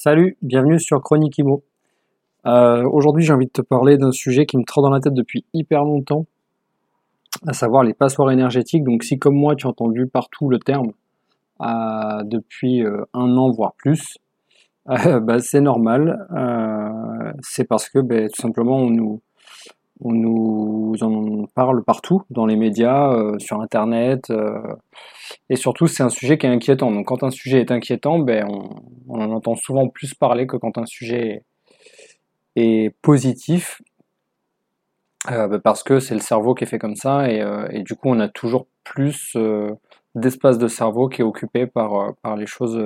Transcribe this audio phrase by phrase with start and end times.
[0.00, 1.64] Salut, bienvenue sur Chronique Imo.
[2.46, 5.12] Euh, Aujourd'hui, j'ai envie de te parler d'un sujet qui me trotte dans la tête
[5.12, 6.26] depuis hyper longtemps,
[7.48, 8.84] à savoir les passoires énergétiques.
[8.84, 10.92] Donc, si comme moi, tu as entendu partout le terme
[11.62, 14.18] euh, depuis euh, un an, voire plus,
[14.86, 16.16] bah, c'est normal.
[17.42, 19.20] C'est parce que bah, tout simplement, on nous,
[20.00, 24.60] on nous en parle partout, dans les médias, euh, sur Internet, euh,
[25.50, 26.90] et surtout c'est un sujet qui est inquiétant.
[26.90, 28.70] Donc quand un sujet est inquiétant, ben, on,
[29.08, 31.42] on en entend souvent plus parler que quand un sujet
[32.56, 33.80] est, positif,
[35.30, 37.82] euh, ben, parce que c'est le cerveau qui est fait comme ça, et, euh, et
[37.82, 39.74] du coup on a toujours plus euh,
[40.14, 42.78] d'espace de cerveau qui est occupé par, euh, par les choses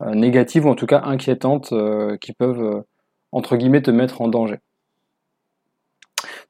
[0.00, 1.72] négatives, ou en tout cas inquiétantes,
[2.20, 2.84] qui peuvent,
[3.32, 4.58] entre guillemets, te mettre en danger.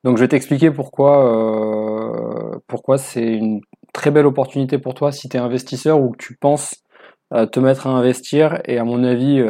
[0.04, 3.60] Donc je vais t'expliquer pourquoi, euh, pourquoi c'est une
[3.92, 6.84] très belle opportunité pour toi si tu es investisseur ou que tu penses
[7.32, 8.60] euh, te mettre à investir.
[8.66, 9.44] Et à mon avis,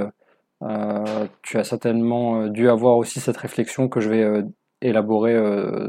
[0.62, 4.44] euh, tu as certainement dû avoir aussi cette réflexion que je vais
[4.80, 5.36] élaborer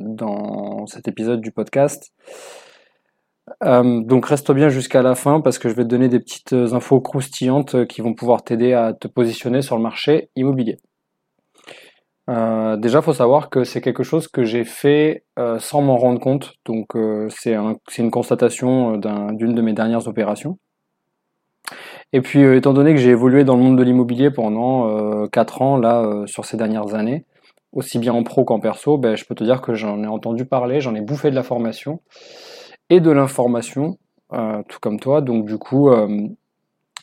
[0.02, 2.12] dans cet épisode du podcast.
[3.62, 7.00] Donc reste bien jusqu'à la fin parce que je vais te donner des petites infos
[7.00, 10.78] croustillantes qui vont pouvoir t'aider à te positionner sur le marché immobilier.
[12.30, 16.20] Euh, déjà, faut savoir que c'est quelque chose que j'ai fait euh, sans m'en rendre
[16.20, 16.54] compte.
[16.66, 20.58] Donc, euh, c'est un, c'est une constatation euh, d'un- d'une de mes dernières opérations.
[22.14, 24.88] Et puis, étant donné que j'ai évolué dans le monde de l'immobilier pendant
[25.24, 27.26] euh, 4 ans, là, sur ces dernières années,
[27.74, 30.46] aussi bien en pro qu'en perso, ben, je peux te dire que j'en ai entendu
[30.46, 32.02] parler, j'en ai bouffé de la formation
[32.90, 33.98] et de l'information,
[34.32, 35.22] tout comme toi.
[35.22, 35.90] Donc, du coup,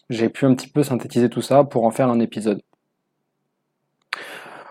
[0.09, 2.63] j'ai pu un petit peu synthétiser tout ça pour en faire un épisode.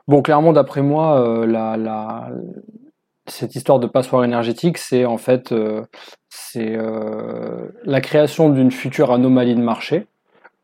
[0.08, 2.30] Bon, clairement, d'après moi, euh, la, la,
[3.25, 5.84] cette histoire de passoire énergétique, c'est en fait euh,
[6.30, 10.08] c'est euh, la création d'une future anomalie de marché,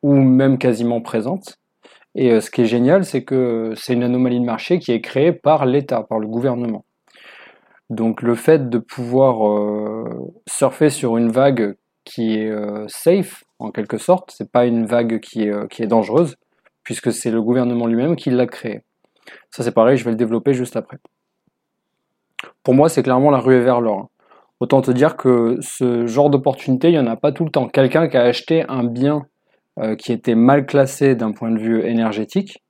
[0.03, 1.57] ou même quasiment présente.
[2.15, 5.31] Et ce qui est génial, c'est que c'est une anomalie de marché qui est créée
[5.31, 6.83] par l'État, par le gouvernement.
[7.89, 10.07] Donc le fait de pouvoir
[10.47, 11.75] surfer sur une vague
[12.05, 12.51] qui est
[12.87, 16.35] safe, en quelque sorte, c'est pas une vague qui est, qui est dangereuse,
[16.83, 18.81] puisque c'est le gouvernement lui-même qui l'a créée.
[19.51, 20.97] Ça c'est pareil, je vais le développer juste après.
[22.63, 24.09] Pour moi, c'est clairement la ruée vers l'or.
[24.59, 27.67] Autant te dire que ce genre d'opportunité, il n'y en a pas tout le temps.
[27.67, 29.25] Quelqu'un qui a acheté un bien
[29.79, 32.61] euh, qui était mal classé d'un point de vue énergétique,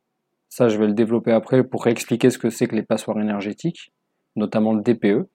[0.50, 3.92] ça je vais le développer après pour expliquer ce que c'est que les passoires énergétiques,
[4.36, 5.28] notamment le DPE.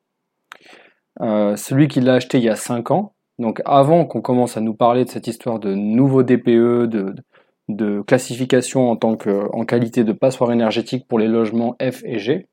[1.21, 4.61] Euh, celui qui l'a acheté il y a 5 ans, donc avant qu'on commence à
[4.61, 7.15] nous parler de cette histoire de nouveau DPE, de,
[7.69, 12.19] de classification en tant que en qualité de passoire énergétique pour les logements F et
[12.19, 12.47] G,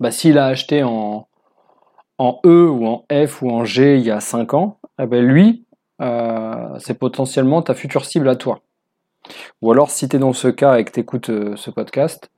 [0.00, 1.26] bah, s'il a acheté en,
[2.18, 5.24] en E ou en F ou en G il y a 5 ans, eh ben
[5.24, 5.64] lui,
[6.02, 8.60] euh, c'est potentiellement ta future cible à toi.
[9.62, 12.30] Ou alors si tu es dans ce cas et que tu écoutes ce podcast,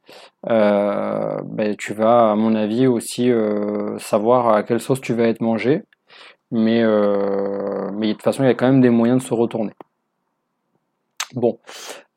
[0.49, 5.25] euh, ben, tu vas à mon avis aussi euh, savoir à quelle sauce tu vas
[5.25, 5.83] être mangé.
[6.51, 9.35] Mais, euh, mais de toute façon, il y a quand même des moyens de se
[9.35, 9.73] retourner.
[11.35, 11.59] Bon,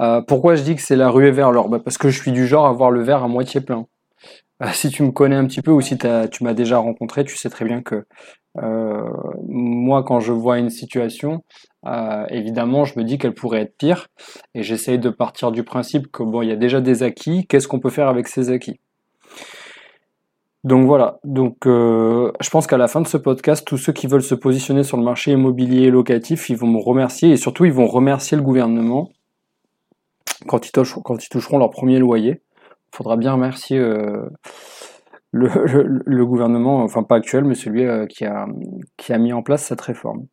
[0.02, 1.70] Euh, pourquoi je dis que c'est la ruée vers l'or?
[1.70, 3.88] Bah, Parce que je suis du genre à voir le verre à moitié plein.
[4.64, 7.38] Euh, si tu me connais un petit peu ou si tu m'as déjà rencontré, tu
[7.38, 8.06] sais très bien que
[8.64, 9.10] euh,
[9.48, 11.44] moi, quand je vois une situation,
[12.30, 14.08] évidemment, je me dis qu'elle pourrait être pire
[14.56, 17.68] et j'essaye de partir du principe que bon, il y a déjà des acquis, qu'est-ce
[17.68, 18.80] qu'on peut faire avec ces acquis?
[20.64, 24.06] Donc voilà, donc euh, je pense qu'à la fin de ce podcast, tous ceux qui
[24.06, 27.74] veulent se positionner sur le marché immobilier locatif, ils vont me remercier et surtout ils
[27.74, 29.10] vont remercier le gouvernement
[30.48, 32.42] quand ils, toucheront, leur premier loyer.
[32.94, 34.30] Il faudra bien remercier euh,
[35.32, 38.46] le gouvernement, enfin pas actuel, mais celui euh, qui, a,
[38.98, 40.28] qui a mis en place cette réforme.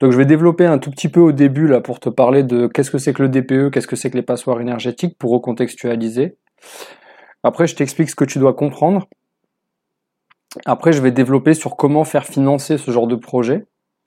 [0.00, 2.66] Donc je vais développer un tout petit peu au début là pour te parler de
[2.66, 6.36] qu'est-ce que c'est que le DPE, qu'est-ce que c'est que les passoires énergétiques pour recontextualiser.
[7.42, 9.08] Après je t'explique ce que tu dois comprendre.
[10.64, 13.66] Après je vais développer sur comment faire financer ce genre de projet.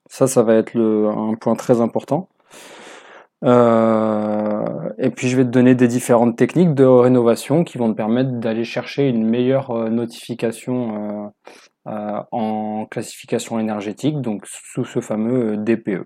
[0.10, 2.30] Ça, ça va être le, un point très important.
[3.46, 7.96] Euh, et puis je vais te donner des différentes techniques de rénovation qui vont te
[7.96, 11.30] permettre d'aller chercher une meilleure euh, notification euh,
[11.88, 16.06] euh, en classification énergétique, donc sous ce fameux euh, DPE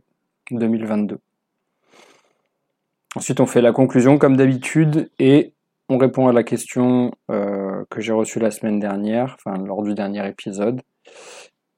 [0.51, 1.19] 2022.
[3.15, 5.53] Ensuite, on fait la conclusion comme d'habitude et
[5.89, 9.93] on répond à la question euh, que j'ai reçue la semaine dernière, enfin lors du
[9.93, 10.81] dernier épisode,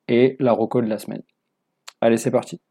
[0.08, 1.24] et la reco de la semaine.
[2.02, 2.62] Allez, c'est parti.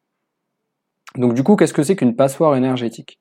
[1.16, 3.18] Donc du coup, qu'est-ce que c'est qu'une passoire énergétique?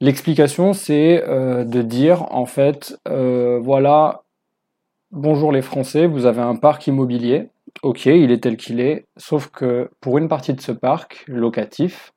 [0.00, 4.22] L'explication, c'est euh, de dire, en fait, euh, voilà,
[5.10, 7.48] bonjour les Français, vous avez un parc immobilier,
[7.82, 12.12] ok, il est tel qu'il est, sauf que pour une partie de ce parc locatif,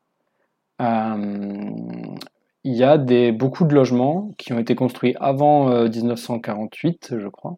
[2.63, 2.97] il y a
[3.31, 7.57] beaucoup de logements qui ont été construits avant 1948, je crois,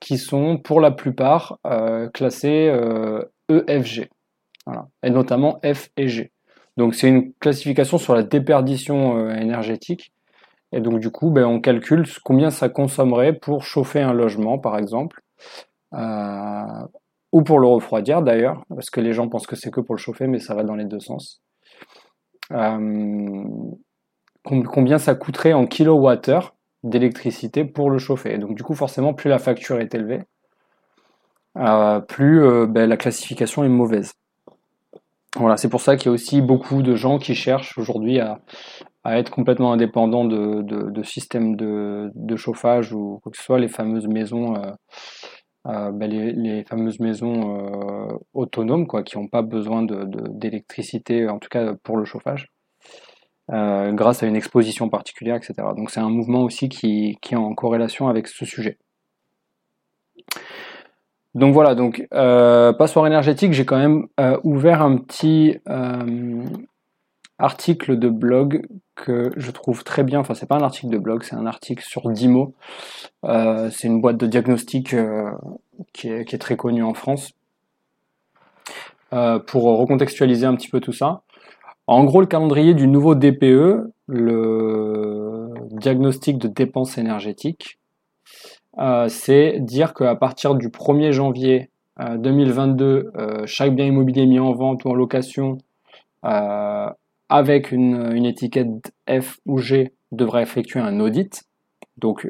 [0.00, 1.58] qui sont pour la plupart
[2.12, 2.72] classés
[3.48, 4.08] EFG,
[4.68, 4.72] e
[5.02, 6.32] et notamment F et G.
[6.76, 10.12] Donc c'est une classification sur la déperdition euh, énergétique.
[10.72, 14.76] Et donc du coup, ben, on calcule combien ça consommerait pour chauffer un logement, par
[14.76, 15.22] exemple,
[15.94, 16.86] euh,
[17.32, 20.00] ou pour le refroidir d'ailleurs, parce que les gens pensent que c'est que pour le
[20.00, 21.40] chauffer, mais ça va dans les deux sens.
[22.52, 23.44] Euh,
[24.44, 28.38] combien ça coûterait en kilowattheure d'électricité pour le chauffer?
[28.38, 30.22] Donc du coup, forcément, plus la facture est élevée,
[32.08, 34.12] plus ben, la classification est mauvaise.
[35.38, 38.40] Voilà, c'est pour ça qu'il y a aussi beaucoup de gens qui cherchent aujourd'hui à,
[39.04, 44.56] être complètement indépendants de, systèmes de, chauffage ou quoi que ce soit, les fameuses maisons,
[44.56, 44.72] euh,
[45.66, 51.48] euh, ben, les, fameuses maisons euh, autonomes, quoi, qui n'ont pas besoin d'électricité, en tout
[51.48, 52.52] cas pour le chauffage,
[53.48, 55.54] grâce à une exposition particulière, etc.
[55.76, 58.78] Donc c'est un mouvement aussi qui, qui est en corrélation avec ce sujet.
[61.36, 66.44] Donc voilà, donc euh, passoire énergétique, j'ai quand même euh, ouvert un petit euh,
[67.38, 70.20] article de blog que je trouve très bien.
[70.20, 72.54] Enfin, c'est pas un article de blog, c'est un article sur Dimo.
[73.22, 74.94] c'est une boîte de diagnostic
[75.92, 77.32] qui est, qui, est, très connue en France.
[79.10, 81.22] pour recontextualiser un petit peu tout ça.
[81.86, 87.78] En gros, le calendrier du nouveau DPE, le diagnostic de dépenses énergétiques,
[88.78, 94.38] euh, c'est dire qu'à partir du 1er janvier 2022, euh, euh, chaque bien immobilier mis
[94.38, 95.58] en vente ou en location
[97.28, 101.44] avec une, étiquette F ou G devrait effectuer un audit.
[101.96, 102.26] Donc,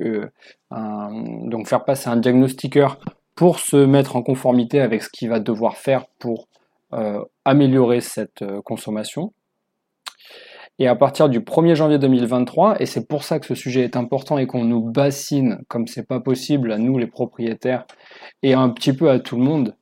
[0.70, 2.98] donc faire passer un diagnostiqueur
[3.34, 6.48] pour se mettre en conformité avec ce qu'il va devoir faire pour
[7.44, 9.32] améliorer cette consommation.
[10.78, 13.96] Et à partir du 1er janvier 2023, et c'est pour ça que ce sujet est
[13.96, 17.86] important et qu'on nous bassine comme c'est pas possible à nous les propriétaires
[18.42, 19.74] et un petit peu à tout le monde,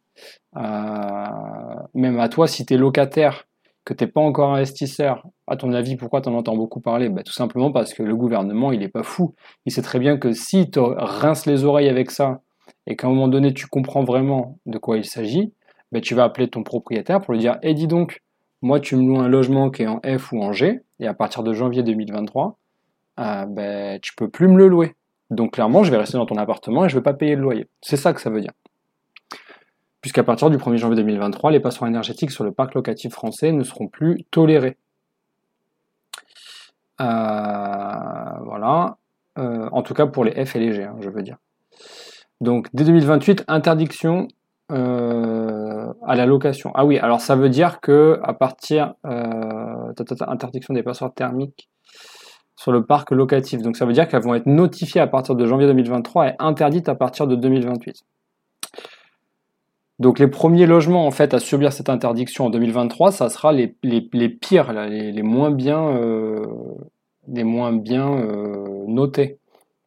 [0.57, 1.27] euh,
[1.95, 3.49] même à toi si tu es locataire,
[3.85, 7.09] que t'es pas encore investisseur, à ton avis, pourquoi tu en entends beaucoup parler?
[7.09, 9.35] Bah, Tout simplement parce que le gouvernement, il est pas fou.
[9.67, 12.41] Il sait très bien que si tu rinces les oreilles avec ça
[12.87, 15.53] et qu'à un moment donné, tu comprends vraiment de quoi il s'agit,
[15.93, 18.23] bah, tu vas appeler ton propriétaire pour lui dire Eh, dis donc,
[18.63, 21.13] moi, tu me loues un logement qui est en F ou en G, et à
[21.13, 22.59] partir de janvier 2023,
[23.21, 24.95] euh, ben, tu peux plus me le louer.
[25.31, 27.43] Donc clairement, je vais rester dans ton appartement et je ne vais pas payer le
[27.43, 27.67] loyer.
[27.81, 28.53] C'est ça que ça veut dire.
[30.05, 33.65] Puisqu'à partir du 1er janvier 2023, les passoires énergétiques sur le parc locatif français ne
[33.65, 34.77] seront plus tolérés.
[37.01, 37.05] Euh,
[38.45, 38.99] voilà.
[39.39, 41.39] Euh, en tout cas pour les F et les G, hein, je veux dire.
[42.43, 44.29] Donc dès 2028, interdiction
[44.71, 46.71] euh, à la location.
[46.75, 49.91] Ah oui, alors ça veut dire que à partir euh,
[50.29, 51.71] interdiction des passoires thermiques
[52.57, 53.63] sur le parc locatif.
[53.63, 56.91] Donc ça veut dire qu'elles vont être notifiées à partir de janvier 2023 et interdites
[56.91, 58.05] à partir de 2028.
[59.99, 63.77] Donc les premiers logements en fait à subir cette interdiction en 2023, ça sera les,
[63.83, 66.45] les, pires, les, moins bien, euh,
[67.29, 68.11] les moins bien
[68.87, 69.39] notés.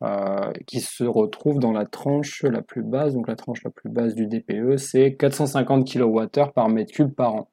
[0.04, 3.16] Euh, qui se retrouve dans la tranche la plus basse.
[3.16, 7.34] Donc la tranche la plus basse du DPE, c'est 450 kWh par mètre cube par
[7.34, 7.48] an.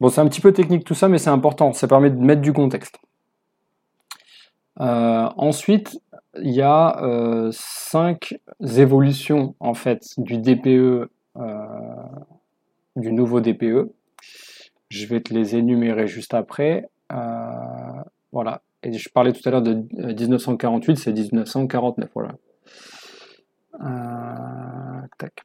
[0.00, 1.72] Bon, c'est un petit peu technique tout ça, mais c'est important.
[1.72, 2.98] Ça permet de mettre du contexte.
[4.80, 6.00] Euh, ensuite,
[6.42, 11.10] il y a euh, cinq évolutions en fait du DPE,
[12.96, 13.92] du nouveau DPE.
[14.88, 16.88] Je vais te les énumérer juste après.
[18.32, 22.34] voilà, et je parlais tout à l'heure de 1948, euh, c'est 1949, voilà.
[23.80, 25.44] Euh, tac.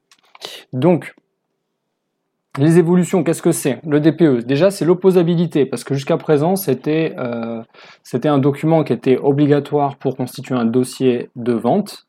[0.72, 1.16] Donc,
[2.58, 3.80] les évolutions, qu'est-ce que c'est?
[3.86, 7.64] Le DPE, déjà, c'est l'opposabilité, parce que jusqu'à présent, c'était euh,
[8.26, 12.08] un document qui était obligatoire pour constituer un dossier de vente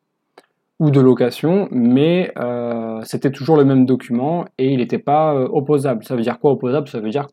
[0.81, 6.05] ou de location, mais euh, c'était toujours le même document et il n'était pas opposable.
[6.05, 6.89] Ça veut dire quoi opposable?
[6.89, 7.29] Ça veut dire,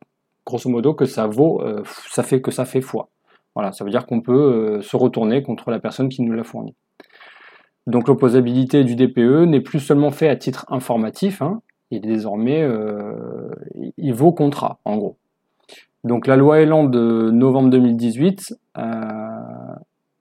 [0.46, 1.62] grosso modo, que ça vaut,
[2.10, 3.10] ça fait que ça fait foi.
[3.56, 6.44] Voilà, ça veut dire qu'on peut euh, se retourner contre la personne qui nous l'a
[6.44, 6.75] fourni.
[7.88, 11.62] Donc l'opposabilité du DPE n'est plus seulement fait à titre informatif, hein,
[11.95, 13.50] est désormais, euh,
[13.98, 15.17] il vaut contrat, en gros.
[16.03, 18.55] Donc la loi Elan de novembre 2018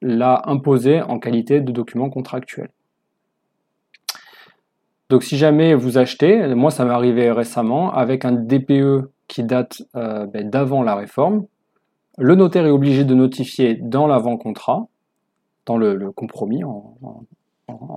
[0.02, 2.70] l'a imposé en qualité de document contractuel.
[5.10, 9.82] Donc si jamais vous achetez, moi ça m'est arrivé récemment, avec un DPE qui date
[9.96, 11.46] euh, ben, d'avant la réforme,
[12.16, 14.86] le notaire est obligé de notifier dans l'avant-contrat,
[15.66, 16.96] dans le, compromis en,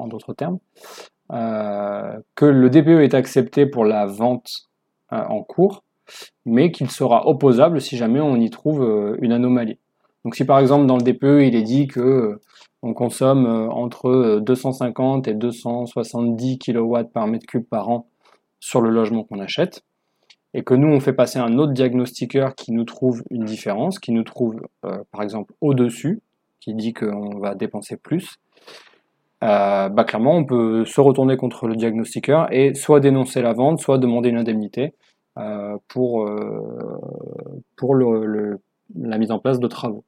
[0.07, 4.69] d'autres termes, euh, que le DPE est accepté pour la vente
[5.11, 5.83] euh, en cours,
[6.45, 9.77] mais qu'il sera opposable si jamais on y trouve une anomalie.
[10.25, 12.39] Donc si par exemple dans le DPE il est dit que
[12.83, 18.07] on consomme euh, entre 250 euh, et 270 kW par mètre cube par an
[18.59, 19.83] sur le logement qu'on achète,
[20.53, 24.11] et que nous on fait passer un autre diagnostiqueur qui nous trouve une différence, qui
[24.11, 26.21] nous trouve euh, par exemple au-dessus,
[26.59, 28.35] qui dit qu'on va dépenser plus,
[29.45, 33.97] bah clairement on peut se retourner contre le diagnostiqueur et soit dénoncer la vente, soit
[33.97, 34.93] demander une indemnité
[35.87, 36.29] pour,
[37.75, 40.03] pour la mise en place de travaux.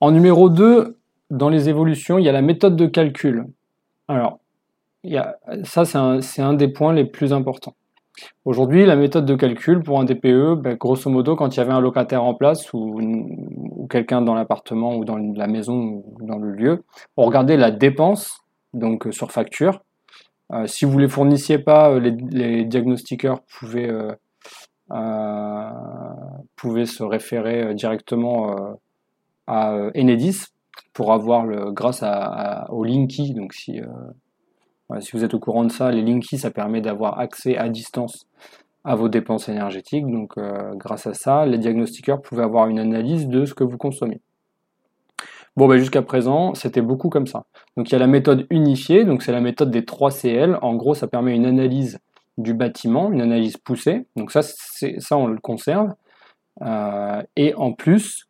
[0.00, 0.96] En numéro 2,
[1.30, 3.46] dans les évolutions, il y a la méthode de calcul.
[4.06, 4.38] Alors,
[5.64, 7.74] ça, c'est un, des points les plus importants.
[8.44, 11.72] Aujourd'hui, la méthode de calcul pour un DPE, ben, grosso modo, quand il y avait
[11.72, 13.00] un locataire en place ou,
[13.90, 16.84] quelqu'un dans l'appartement ou dans la maison ou dans le lieu,
[17.16, 18.40] on regardait la dépense,
[18.74, 19.80] donc euh, sur facture.
[20.52, 23.90] Euh, si vous ne les fournissiez pas, euh, les, diagnostiqueurs pouvaient,
[26.56, 28.78] pouvaient se référer directement
[29.48, 30.44] à euh, Enedis
[30.92, 33.34] pour avoir le, grâce à, au Linky.
[33.34, 33.86] Donc si, euh,
[35.00, 38.26] si vous êtes au courant de ça, les Linky, ça permet d'avoir accès à distance
[38.84, 40.06] à vos dépenses énergétiques.
[40.06, 43.76] Donc euh, grâce à ça, les diagnostiqueurs pouvaient avoir une analyse de ce que vous
[43.76, 44.20] consommez.
[45.56, 47.44] Bon, ben, jusqu'à présent, c'était beaucoup comme ça.
[47.76, 50.58] Donc il y a la méthode unifiée, donc c'est la méthode des 3 CL.
[50.62, 51.98] En gros, ça permet une analyse
[52.38, 54.06] du bâtiment, une analyse poussée.
[54.16, 55.94] Donc ça, ça on le conserve.
[57.36, 58.28] et en plus,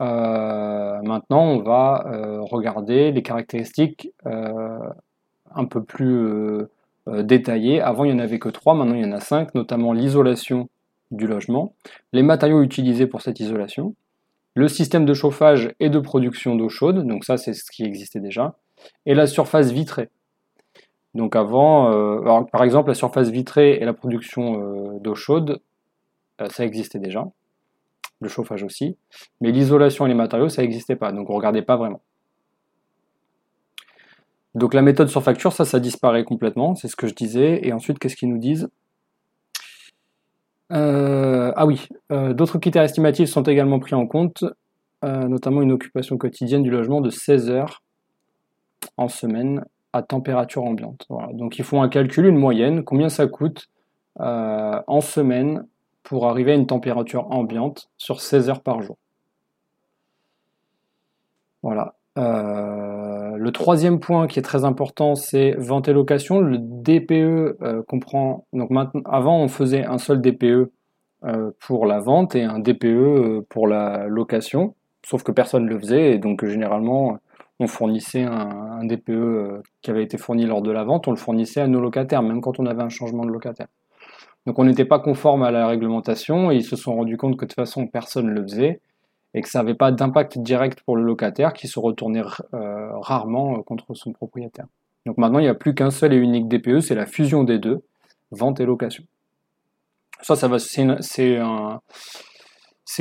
[0.00, 4.78] euh, maintenant, on va euh, regarder les caractéristiques euh,
[5.54, 6.66] un peu plus
[7.06, 7.80] détaillées.
[7.80, 10.68] Avant, il n'y en avait que trois, maintenant il y en a cinq, notamment l'isolation
[11.10, 11.74] du logement,
[12.12, 13.94] les matériaux utilisés pour cette isolation,
[14.54, 18.20] le système de chauffage et de production d'eau chaude, donc ça c'est ce qui existait
[18.20, 18.56] déjà,
[19.06, 20.10] et la surface vitrée.
[21.14, 25.60] Donc avant, par exemple, la surface vitrée et la production d'eau chaude,
[26.50, 27.26] ça existait déjà
[28.20, 28.98] le chauffage aussi.
[29.40, 32.02] Mais l'isolation et les matériaux, ça n'existait pas, donc on ne regardait pas vraiment.
[34.58, 37.60] Donc la méthode sur facture, ça, ça disparaît complètement, c'est ce que je disais.
[37.66, 38.68] Et ensuite, qu'est-ce qu'ils nous disent?
[40.72, 44.44] Euh, Ah oui, euh, d'autres critères estimatifs sont également pris en compte,
[45.04, 47.82] euh, notamment une occupation quotidienne du logement de 16 heures
[48.96, 51.06] en semaine à température ambiante.
[51.32, 53.68] Donc ils font un calcul, une moyenne, combien ça coûte
[54.20, 55.64] en semaine
[56.02, 58.98] pour arriver à une température ambiante sur 16 heures par jour.
[61.62, 61.94] Voilà.
[63.38, 66.40] Le troisième point qui est très important, c'est vente et location.
[66.40, 68.46] Le DPE euh, comprend.
[68.52, 70.70] Donc maintenant, avant, on faisait un seul DPE
[71.24, 74.74] euh, pour la vente et un DPE pour la location.
[75.04, 77.18] Sauf que personne ne le faisait et donc généralement,
[77.60, 81.16] on fournissait un, un DPE qui avait été fourni lors de la vente, on le
[81.16, 83.68] fournissait à nos locataires, même quand on avait un changement de locataire.
[84.46, 87.44] Donc on n'était pas conforme à la réglementation et ils se sont rendus compte que
[87.44, 88.80] de toute façon personne ne le faisait
[89.34, 92.22] et que ça n'avait pas d'impact direct pour le locataire qui se retournait
[92.54, 94.66] euh, rarement euh, contre son propriétaire.
[95.06, 97.58] Donc maintenant il n'y a plus qu'un seul et unique DPE, c'est la fusion des
[97.58, 97.82] deux,
[98.30, 99.04] vente et location.
[100.20, 100.82] Ça, ça va, c'est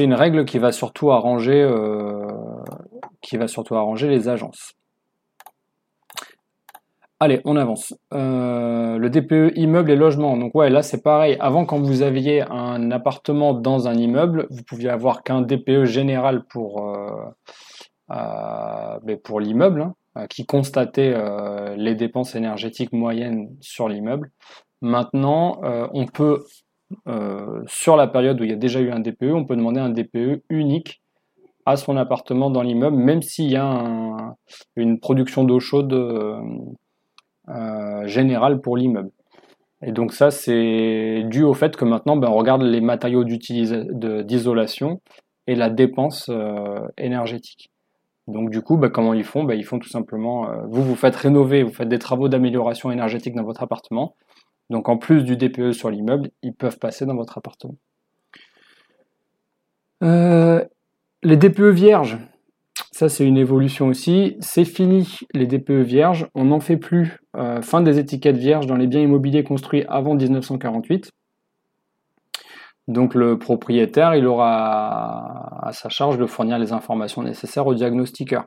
[0.03, 2.27] une, règle qui va surtout arranger, euh,
[3.21, 4.76] qui va surtout arranger les agences.
[7.19, 7.95] Allez, on avance.
[8.13, 10.37] Euh, le DPE immeuble et logement.
[10.37, 11.35] Donc ouais, là c'est pareil.
[11.39, 16.43] Avant, quand vous aviez un appartement dans un immeuble, vous pouviez avoir qu'un DPE général
[16.45, 17.09] pour, euh,
[18.11, 21.15] euh, pour l'immeuble, hein, qui constatait
[21.75, 24.29] les dépenses énergétiques moyennes sur l'immeuble.
[24.81, 25.59] Maintenant,
[25.93, 26.45] on peut,
[27.65, 29.89] sur la période où il y a déjà eu un DPE, on peut demander un
[29.89, 31.01] DPE unique
[31.65, 34.35] à son appartement dans l'immeuble, même s'il y a
[34.75, 35.93] une production d'eau chaude
[37.49, 39.11] euh, général pour l'immeuble.
[39.81, 45.01] Et donc ça, c'est dû au fait que maintenant, ben, on regarde les matériaux d'isolation
[45.45, 47.69] et la dépense euh, énergétique.
[48.27, 49.43] Donc du coup, ben, comment ils font?
[49.43, 52.91] Ben, Ils font tout simplement, euh, vous, vous faites rénover, vous faites des travaux d'amélioration
[52.91, 54.15] énergétique dans votre appartement.
[54.69, 57.75] Donc en plus du DPE sur l'immeuble, ils peuvent passer dans votre appartement.
[60.01, 62.17] les DPE vierges,
[62.97, 64.37] ça, c'est une évolution aussi.
[64.39, 66.27] C'est fini les DPE vierges.
[66.33, 67.19] On n'en fait plus.
[67.35, 71.11] Euh, fin des étiquettes vierges dans les biens immobiliers construits avant 1948.
[72.87, 78.45] Donc le propriétaire, il aura à sa charge de fournir les informations nécessaires au diagnostiqueur.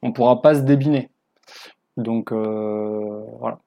[0.00, 1.10] On ne pourra pas se débiner.
[1.98, 3.58] Donc euh, voilà.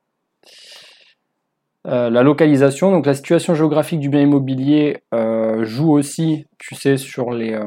[1.86, 6.98] Euh, la localisation, donc la situation géographique du bien immobilier euh, joue aussi, tu sais,
[6.98, 7.60] sur, les,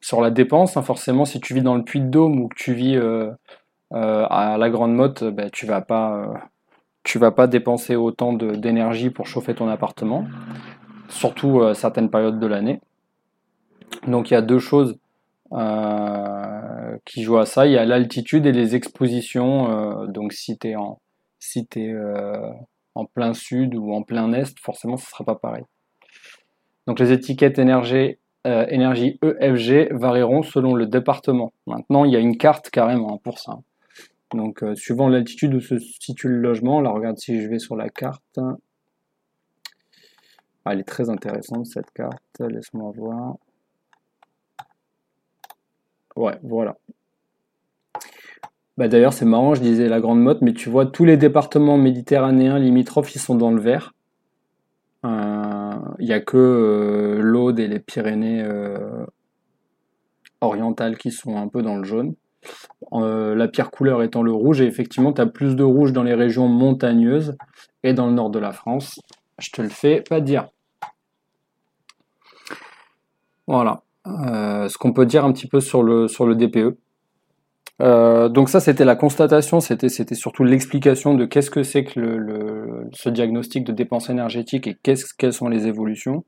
[0.00, 0.76] sur la dépense.
[0.76, 0.82] Hein.
[0.82, 2.98] forcément, si tu vis dans le Puy-de-Dôme ou que tu vis
[3.90, 6.34] à la Grande Motte, ben, tu vas pas,
[7.16, 10.24] vas pas dépenser autant d'énergie pour chauffer ton appartement,
[11.08, 12.80] surtout certaines périodes de l'année.
[14.06, 14.98] Donc il y a deux choses
[17.04, 17.66] qui jouent à ça.
[17.66, 19.70] Il y a l'altitude et les expositions.
[19.70, 21.00] Euh, donc si en,
[21.38, 22.50] si euh,
[22.94, 25.64] en plein sud ou en plein est, forcément ce ne sera pas pareil.
[26.86, 31.52] Donc les étiquettes énergie, euh, énergie EFG varieront selon le département.
[31.66, 33.58] Maintenant, il y a une carte carrément pour ça.
[34.32, 37.88] Donc suivant l'altitude où se situe le logement, là regarde si je vais sur la
[37.88, 38.40] carte.
[40.66, 43.36] Ah, elle est très intéressante cette carte, laisse-moi voir.
[46.16, 46.76] Ouais, voilà.
[48.76, 51.78] Bah d'ailleurs, c'est marrant, je disais la Grande Motte, mais tu vois, tous les départements
[51.78, 53.94] méditerranéens limitrophes, ils sont dans le vert.
[55.04, 59.04] Euh, il n'y a que euh, l'Aude et les Pyrénées euh,
[60.40, 62.14] orientales qui sont un peu dans le jaune.
[62.90, 66.14] la pire couleur étant le rouge, et effectivement, tu as plus de rouge dans les
[66.14, 67.36] régions montagneuses
[67.84, 68.98] et dans le nord de la France.
[69.38, 70.48] Je te le fais pas dire.
[73.46, 73.82] Voilà.
[74.04, 76.76] ce qu'on peut dire un petit peu sur le, sur le DPE.
[77.82, 82.88] Euh, donc ça, c'était la constatation, c'était surtout l'explication de qu'est-ce que c'est que le,
[82.92, 86.24] ce diagnostic de dépenses énergétiques et quelles sont les évolutions.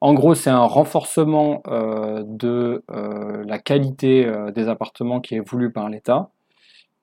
[0.00, 5.70] En gros, c'est un renforcement euh, de euh, la qualité des appartements qui est voulu
[5.70, 6.30] par l'État,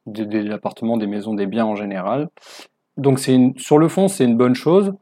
[0.06, 2.30] des, appartements, des maisons, des biens en général.
[2.98, 4.94] Donc sur le fond, c'est une bonne chose.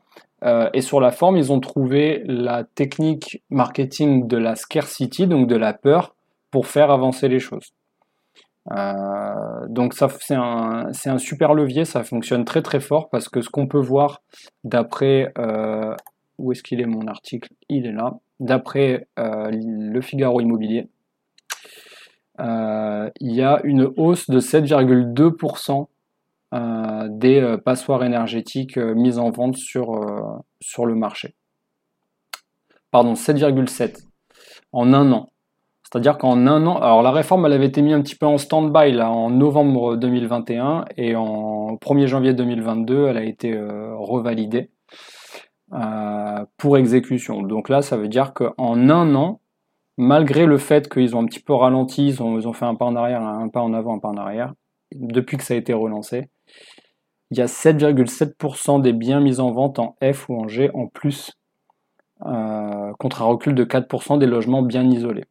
[0.74, 5.56] et sur la forme, ils ont trouvé la technique marketing de la scarcity, donc de
[5.56, 6.14] la peur,
[6.52, 7.74] pour faire avancer les choses.
[8.72, 13.42] Euh, donc ça c'est un, un, super levier, ça fonctionne très très fort parce que
[13.42, 14.22] ce qu'on peut voir
[14.66, 15.96] d'après euh,
[16.38, 17.50] où est-ce qu'il est mon article?
[17.70, 18.18] Il est là.
[18.40, 20.90] D'après euh, le Figaro Immobilier,
[22.40, 25.88] il y a une hausse de 7,2%
[27.10, 31.34] des passoires énergétiques mises en vente sur, sur le marché.
[32.92, 34.06] Pardon, 7,7
[34.72, 35.32] en un an.
[35.90, 38.38] C'est-à-dire qu'en un an, alors la réforme, elle avait été mise un petit peu en
[38.38, 44.70] stand-by là en novembre 2021 et en 1er janvier 2022, elle a été euh, revalidée
[45.72, 47.42] euh, pour exécution.
[47.42, 49.40] Donc là, ça veut dire qu'en un an,
[49.98, 52.98] malgré le fait qu'ils ont un petit peu ralenti, ils ont, fait un pas en
[52.98, 54.54] arrière, un pas en avant, un pas en arrière,
[54.94, 56.30] depuis que ça a été relancé,
[57.32, 60.88] il y a 7,7% des biens mis en vente en F ou en G en
[60.88, 61.32] plus,
[62.26, 65.24] euh, contre un recul de 4% des logements bien isolés.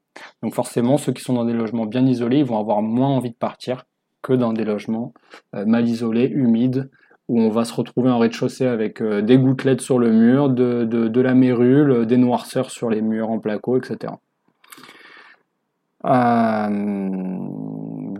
[0.42, 3.30] Donc forcément, ceux qui sont dans des logements bien isolés, ils vont avoir moins envie
[3.30, 3.84] de partir
[4.22, 5.12] que dans des logements
[5.54, 6.90] euh, mal isolés, humides,
[7.28, 11.20] où on va se retrouver en rez-de-chaussée avec euh, des gouttelettes sur le mur, de,
[11.20, 14.12] la mérule, euh, des noirceurs sur les murs en placo, etc.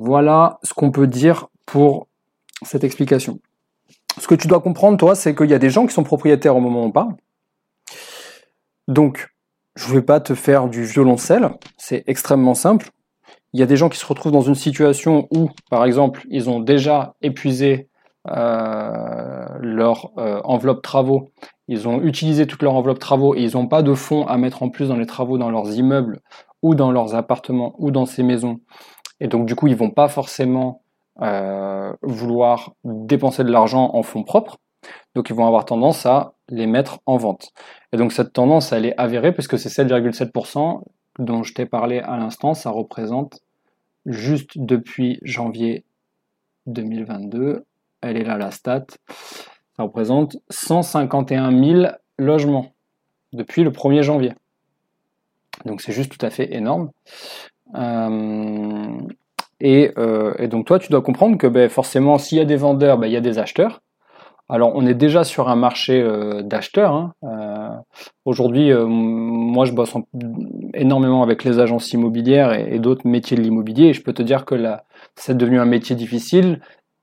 [0.00, 2.09] voilà ce qu'on peut dire pour
[2.62, 3.40] cette explication.
[4.18, 6.56] Ce que tu dois comprendre, toi, c'est qu'il y a des gens qui sont propriétaires
[6.56, 7.14] au moment où on parle.
[8.88, 9.28] Donc,
[9.77, 12.91] je ne vais pas te faire du violoncelle, c'est extrêmement simple.
[13.53, 16.51] Il y a des gens qui se retrouvent dans une situation où, par exemple, ils
[16.51, 17.89] ont déjà épuisé
[18.29, 21.31] euh, leur euh, enveloppe travaux,
[21.69, 24.62] ils ont utilisé toute leur enveloppe travaux et ils n'ont pas de fonds à mettre
[24.62, 26.21] en plus dans les travaux dans leurs immeubles
[26.62, 28.61] ou dans leurs appartements ou dans ces maisons.
[29.21, 30.83] Et donc du coup, ils vont pas forcément
[31.23, 34.59] euh, vouloir dépenser de l'argent en fonds propres.
[35.15, 37.52] Donc ils vont avoir tendance à les mettre en vente.
[37.92, 40.82] Et donc cette tendance, elle est avérée puisque c'est 7,7%
[41.18, 43.40] dont je t'ai parlé à l'instant, ça représente
[44.04, 45.85] juste depuis janvier
[46.66, 47.64] 2022,
[48.00, 48.87] elle est là la stat,
[49.76, 51.87] ça représente 151 000
[52.18, 52.72] logements
[53.32, 54.32] depuis le 1er janvier.
[55.64, 56.90] Donc c'est juste tout à fait énorme.
[57.74, 58.98] Euh,
[59.62, 62.98] euh, et, donc toi, tu dois comprendre que ben, forcément, s'il y a des vendeurs,
[62.98, 63.82] ben, il y a des acheteurs.
[64.48, 66.94] Alors, on est déjà sur un marché euh, d'acheteurs.
[66.94, 67.14] Hein.
[67.24, 67.68] Euh,
[68.24, 69.94] aujourd'hui, euh, moi, je bosse
[70.74, 73.87] énormément avec les agences immobilières et, d'autres métiers de l'immobilier.
[73.87, 74.85] Et je peux te dire que là,
[75.16, 76.61] c'est devenu un métier difficile.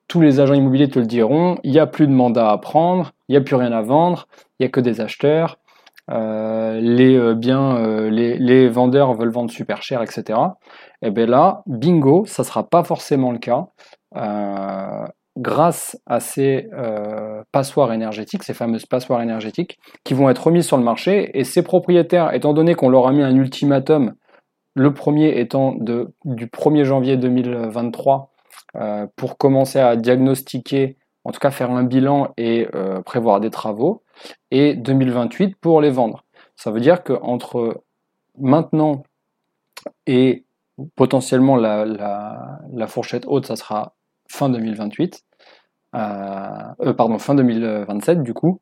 [0.08, 1.58] Tous les agents immobiliers te le diront.
[1.64, 3.12] Il n'y a plus de mandat à prendre.
[3.28, 4.28] Il n'y a plus rien à vendre.
[4.60, 5.58] Il n'y a que des acheteurs.
[6.10, 10.40] les biens, les, vendeurs veulent vendre super cher, etc.
[11.02, 13.68] Et bien là, bingo, ça sera pas forcément le cas.
[15.38, 16.70] Grâce à ces
[17.52, 21.64] passoires énergétiques, ces fameuses passoires énergétiques, qui vont être remises sur le marché, et ces
[21.64, 24.14] propriétaires, étant donné qu'on leur a mis un ultimatum,
[24.76, 25.76] le premier étant
[26.26, 28.32] du 1er janvier 2023,
[29.16, 32.68] pour commencer à diagnostiquer, en tout cas faire un bilan et
[33.06, 34.04] prévoir des travaux,
[34.52, 36.24] et 2028 pour les vendre.
[36.56, 37.84] Ça veut dire qu'entre
[38.38, 39.04] maintenant
[40.08, 40.46] et
[40.96, 43.96] potentiellement la, fourchette haute, ça sera
[44.34, 45.24] fin 2028,
[45.96, 46.00] euh,
[46.82, 48.60] euh, pardon, fin 2027 du coup,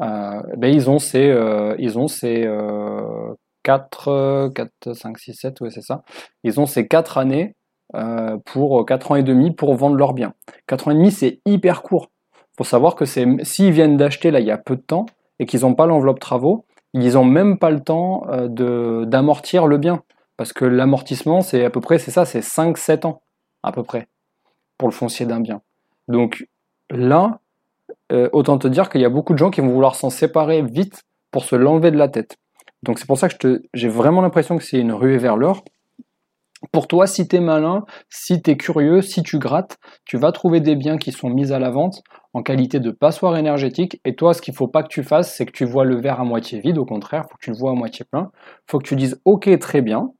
[0.00, 1.34] euh, ben ils ont ces,
[1.78, 2.48] ils ont ces
[3.62, 6.02] 4, 4, 5, 6, 7, ouais c'est ça,
[6.42, 7.54] ils ont ces 4 années
[8.46, 10.32] pour 4 ans et demi pour vendre leurs biens.
[10.66, 12.10] 4 ans et demi c'est hyper court.
[12.56, 15.06] faut savoir que s'ils viennent d'acheter là il y a peu de temps
[15.38, 20.02] et qu'ils n'ont pas l'enveloppe travaux, ils n'ont même pas le temps d'amortir le bien.
[20.40, 23.20] Parce que l'amortissement, c'est à peu près, c'est ça, c'est 5-7 ans,
[23.62, 24.08] à peu près,
[24.80, 25.60] pour le foncier d'un bien.
[26.08, 26.48] Donc
[26.88, 27.40] là,
[28.12, 30.62] euh, autant te dire qu'il y a beaucoup de gens qui vont vouloir s'en séparer
[30.62, 32.38] vite pour se l'enlever de la tête.
[32.82, 35.66] Donc c'est pour ça que j'ai vraiment l'impression que c'est une ruée vers l'or.
[36.72, 40.32] Pour toi, si tu es malin, si tu es curieux, si tu grattes, tu vas
[40.32, 44.00] trouver des biens qui sont mis à la vente en qualité de passoire énergétique.
[44.06, 46.00] Et toi, ce qu'il ne faut pas que tu fasses, c'est que tu vois le
[46.00, 46.78] verre à moitié vide.
[46.78, 48.30] Au contraire, il faut que tu le vois à moitié plein.
[48.34, 50.10] Il faut que tu dises, ok, très bien,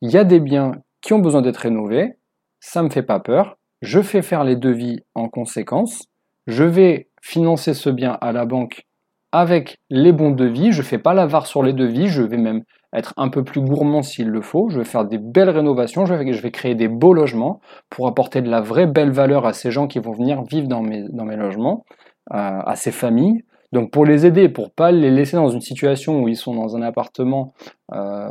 [0.00, 2.14] il y a des biens qui ont besoin d'être rénovés,
[2.60, 6.04] ça me fait pas peur, je fais faire les devis en conséquence,
[6.46, 8.86] je vais financer ce bien à la banque
[9.32, 12.62] avec les bons devis, je fais pas l'avare sur les devis, je vais même
[12.92, 16.14] être un peu plus gourmand s'il le faut, je vais faire des belles rénovations, je
[16.14, 19.86] vais, créer des beaux logements pour apporter de la vraie belle valeur à ces gens
[19.86, 21.84] qui vont venir vivre dans mes, logements,
[22.32, 23.44] euh, à ces familles.
[23.72, 26.76] Donc pour les aider, pour pas les laisser dans une situation où ils sont dans
[26.76, 27.54] un appartement
[27.92, 28.28] euh,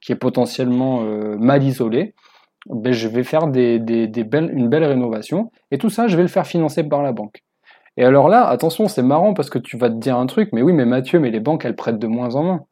[0.00, 2.14] qui est potentiellement euh, mal isolé,
[2.68, 5.50] ben, je vais faire une belle rénovation.
[5.70, 7.42] Et tout ça, je vais le faire financer par la banque.
[7.96, 10.62] Et alors là, attention, c'est marrant parce que tu vas te dire un truc, mais
[10.62, 12.66] oui, mais Mathieu, mais les banques, elles prêtent de moins en moins.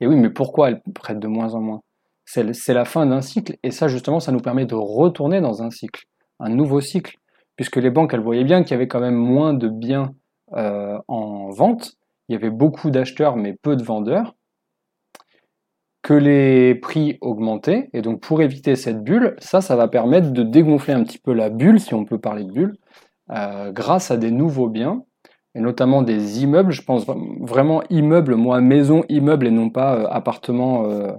[0.00, 1.82] Et oui, mais pourquoi elles prêtent de moins en moins?
[2.24, 3.56] C'est la fin d'un cycle.
[3.62, 6.06] Et ça, justement, ça nous permet de retourner dans un cycle,
[6.40, 7.18] un nouveau cycle.
[7.56, 10.12] Puisque les banques, elles voyaient bien qu'il y avait quand même moins de biens
[10.54, 11.94] euh, en vente.
[12.28, 14.34] Il y avait beaucoup d'acheteurs, mais peu de vendeurs
[16.06, 17.90] que les prix augmentaient.
[17.92, 21.32] Et donc pour éviter cette bulle, ça, ça va permettre de dégonfler un petit peu
[21.32, 22.76] la bulle, si on peut parler de bulle,
[23.32, 25.02] euh, grâce à des nouveaux biens,
[25.56, 26.70] et notamment des immeubles.
[26.70, 27.06] Je pense
[27.40, 31.10] vraiment immeubles, moi maison, immeuble, et non pas euh, appartement euh,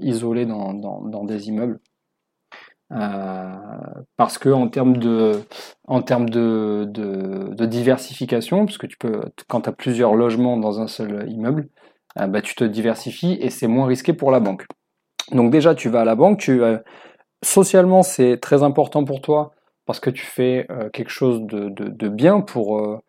[0.00, 1.78] isolé dans, des immeubles.
[4.16, 5.44] parce que en termes de,
[7.66, 11.83] diversification, parce que tu peux, quand tu as plusieurs logements dans un seul immeuble, euh,
[12.16, 14.66] bah, tu te diversifies et c'est moins risqué pour la banque.
[15.32, 16.78] Donc déjà, tu vas à la banque, tu, euh,
[17.42, 19.52] socialement, c'est très important pour toi
[19.86, 23.00] parce que tu fais euh, quelque chose de, bien pour,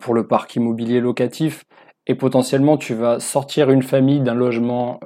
[0.00, 1.64] pour le parc immobilier locatif
[2.06, 4.98] et potentiellement tu vas sortir une famille d'un logement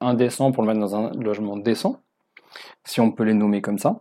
[0.00, 2.00] indécent pour le mettre dans un logement décent,
[2.84, 4.00] si on peut les nommer comme ça.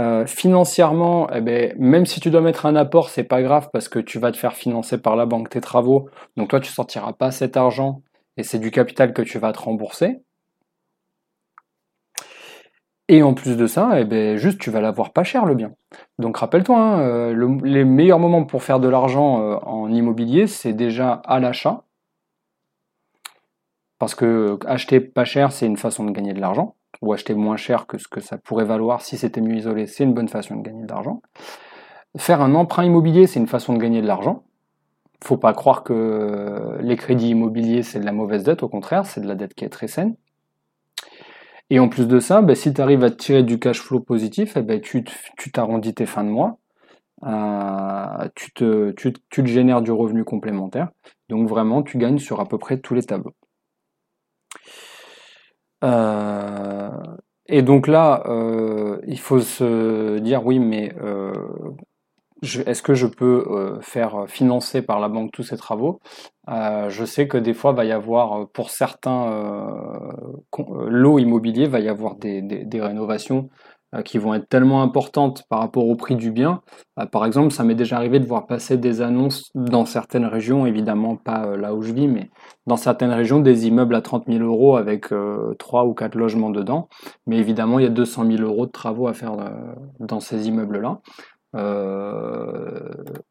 [0.00, 3.88] Euh, financièrement, eh ben, même si tu dois mettre un apport, c'est pas grave parce
[3.88, 6.08] que tu vas te faire financer par la banque tes travaux.
[6.36, 8.02] Donc toi, tu sortiras pas cet argent
[8.36, 10.18] et c'est du capital que tu vas te rembourser.
[13.08, 15.72] Et en plus de ça, eh ben, juste tu vas l'avoir pas cher le bien.
[16.18, 20.72] Donc rappelle-toi, hein, euh, les meilleurs moments pour faire de l'argent euh, en immobilier, c'est
[20.72, 21.84] déjà à l'achat.
[23.98, 27.56] Parce que acheter pas cher, c'est une façon de gagner de l'argent ou acheter moins
[27.56, 30.56] cher que ce que ça pourrait valoir si c'était mieux isolé, c'est une bonne façon
[30.56, 31.22] de gagner de l'argent.
[32.16, 34.44] Faire un emprunt immobilier, c'est une façon de gagner de l'argent.
[35.22, 39.20] Faut pas croire que les crédits immobiliers, c'est de la mauvaise dette, au contraire, c'est
[39.20, 40.16] de la dette qui est très saine.
[41.70, 44.56] Et en plus de ça, ben, si tu arrives à tirer du cash flow positif,
[44.56, 45.04] eh ben, tu
[45.52, 46.58] t'arrondis tes fins de mois,
[47.24, 48.52] euh, tu,
[48.94, 50.90] tu te génères du revenu complémentaire.
[51.28, 53.34] Donc vraiment, tu gagnes sur à peu près tous les tableaux.
[55.82, 56.90] Euh,
[57.46, 61.32] et donc là, euh, il faut se dire oui, mais euh,
[62.42, 66.00] est-ce que je peux faire financer par la banque tous ces travaux?
[66.46, 69.30] Je sais que des fois, va y avoir, pour certains
[70.88, 75.86] lots immobiliers, va y avoir des rénovations euh, qui vont être tellement importantes par rapport
[75.86, 76.62] au prix du bien.
[76.98, 80.66] Euh, par exemple, ça m'est déjà arrivé de voir passer des annonces dans certaines régions,
[80.66, 82.30] évidemment pas euh, là où je vis, mais
[82.66, 85.06] dans certaines régions, des immeubles à 30 000 euros avec
[85.58, 86.88] trois ou quatre logements dedans.
[87.26, 89.36] Mais évidemment, il y a 200 000 euros de travaux à faire
[90.00, 91.00] dans ces immeubles-là.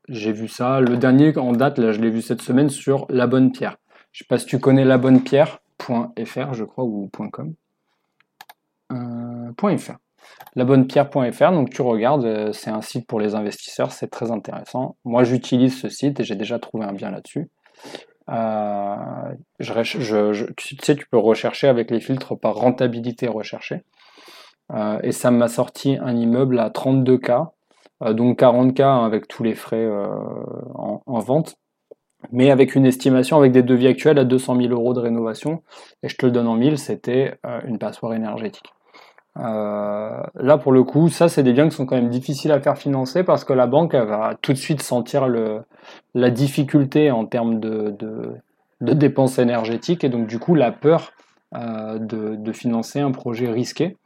[0.07, 0.81] J'ai vu ça.
[0.81, 3.77] Le dernier en date, là, je l'ai vu cette semaine sur La Bonne Pierre.
[4.11, 7.55] Je sais pas si tu connais La Bonne Pierre.fr, je crois, ou .com.
[9.77, 10.02] .fr.
[10.55, 11.51] labonnepierre.fr.
[11.51, 14.95] Donc tu regardes, c'est un site pour les investisseurs, c'est très intéressant.
[15.05, 17.49] Moi, j'utilise ce site et j'ai déjà trouvé un bien là-dessus.
[19.59, 23.83] je, tu sais, tu peux rechercher avec les filtres par rentabilité recherchée.
[25.03, 27.49] et ça m'a sorti un immeuble à 32K,
[28.11, 29.87] donc 40K avec tous les frais
[30.75, 31.57] en vente
[32.31, 35.63] mais avec une estimation avec des devis actuels à 200 000 euros de rénovation,
[36.01, 38.73] et je te le donne en 1000, c'était euh, une passoire énergétique.
[39.39, 42.59] Euh, là, pour le coup, ça, c'est des biens qui sont quand même difficiles à
[42.59, 45.61] faire financer parce que la banque elle va tout de suite sentir le,
[46.13, 51.13] la difficulté en termes de, de, dépenses énergétiques et donc du coup la peur
[51.55, 53.97] euh, de, de, financer un projet risqué.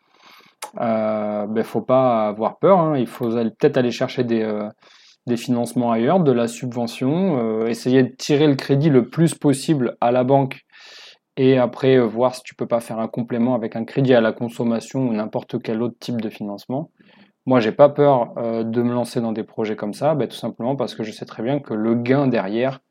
[0.76, 2.98] Il euh, ne ben, faut pas avoir peur, hein.
[2.98, 4.44] il faut peut-être aller chercher des,
[5.28, 9.98] des financements ailleurs, de la subvention, euh, essayer de tirer le crédit le plus possible
[10.00, 10.62] à la banque
[11.38, 14.22] et après euh, voir si tu peux pas faire un complément avec un crédit à
[14.22, 16.92] la consommation ou n'importe quel autre type de financement.
[17.46, 20.36] Moi, j'ai pas peur euh, de me lancer dans des projets comme ça, ben, tout
[20.36, 22.82] simplement parce que je sais très bien que le gain derrière,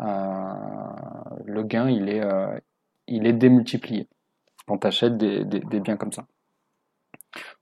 [0.00, 2.22] le gain, il est,
[3.06, 4.08] il est démultiplié
[4.66, 6.24] quand tu achètes des biens comme ça.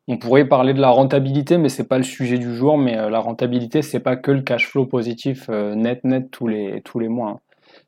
[0.08, 2.76] On pourrait parler de la rentabilité, mais c'est pas le sujet du jour.
[2.76, 6.48] Mais euh, la rentabilité, c'est pas que le cash flow positif euh, net net tous
[6.48, 7.30] les tous les mois.
[7.30, 7.40] Hein.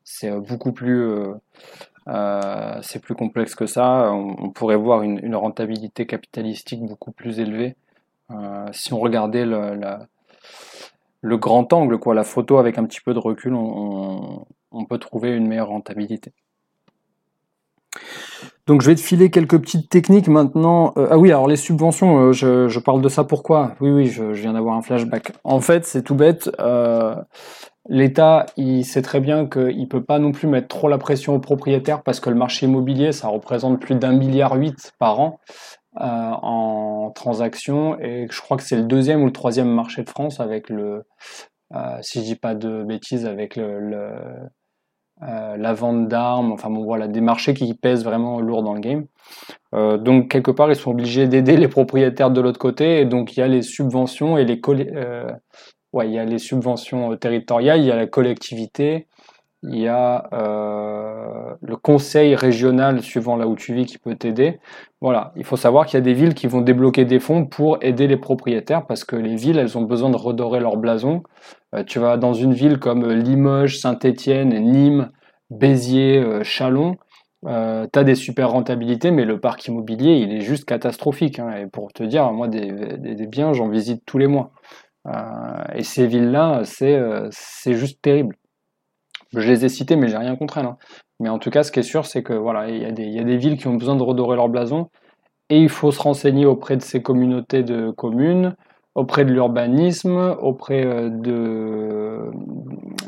[0.05, 1.05] C'est euh, beaucoup plus
[2.05, 4.11] c'est plus complexe que ça.
[4.11, 7.75] On, pourrait voir une, rentabilité capitalistique beaucoup plus élevée
[8.71, 13.53] si on regardait le, grand angle, quoi, la photo avec un petit peu de recul,
[13.53, 16.33] on peut trouver une meilleure rentabilité.
[18.65, 20.93] Donc je vais te filer quelques petites techniques maintenant.
[20.97, 23.75] Euh, ah oui, alors les subventions, euh, je, parle de ça pourquoi?
[23.81, 25.33] Oui, oui, je, viens d'avoir un flashback.
[25.43, 26.49] En fait, c'est tout bête.
[27.89, 31.35] Euh, L'État, il sait très bien qu'il peut pas non plus mettre trop la pression
[31.35, 35.39] aux propriétaires parce que le marché immobilier, ça représente plus d'un milliard huit par an
[35.95, 37.99] en transactions.
[37.99, 41.03] Et je crois que c'est le deuxième ou le troisième marché de France avec le,
[42.01, 44.49] si je dis pas de bêtises, avec le
[45.21, 48.79] euh, la vente d'armes, enfin bon voilà, des marchés qui pèsent vraiment lourd dans le
[48.79, 49.05] game.
[49.73, 53.37] Euh, donc quelque part, ils sont obligés d'aider les propriétaires de l'autre côté, et donc
[53.37, 55.31] il y a les subventions et les euh,
[55.93, 59.07] ouais, il y a les subventions territoriales, il y a la collectivité,
[59.63, 64.59] il y a euh, le conseil régional suivant là où tu vis qui peut t'aider.
[64.99, 67.77] Voilà, il faut savoir qu'il y a des villes qui vont débloquer des fonds pour
[67.81, 71.23] aider les propriétaires parce que les villes, elles ont besoin de redorer leur blason.
[71.73, 75.11] Euh, tu vas dans une ville comme Limoges, Saint-Étienne, Nîmes,
[75.49, 76.97] Béziers, euh, Chalon,
[77.45, 81.39] euh, tu des super rentabilités, mais le parc immobilier, il est juste catastrophique.
[81.39, 81.55] Hein.
[81.57, 84.51] Et pour te dire, moi, des, des, biens, j'en visite tous les mois.
[85.05, 88.35] Et ces villes-là, c'est juste terrible.
[89.33, 90.65] Je les ai citées, mais j'ai rien contre elles.
[90.65, 90.77] Hein.
[91.23, 93.37] Mais en tout cas, ce qui est sûr, c'est que voilà, il y, a des,
[93.37, 94.89] villes qui ont besoin de redorer leur blason,
[95.49, 98.57] et il faut se renseigner auprès de ces communautés de communes,
[98.93, 102.29] auprès de l'urbanisme, auprès euh, de,